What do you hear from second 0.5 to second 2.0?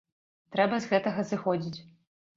Трэба з гэтага зыходзіць.